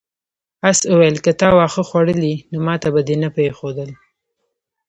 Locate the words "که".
1.25-1.31